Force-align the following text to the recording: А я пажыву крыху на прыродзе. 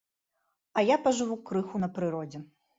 А 0.79 0.85
я 0.87 0.97
пажыву 1.05 1.39
крыху 1.51 1.85
на 1.87 1.93
прыродзе. 2.01 2.47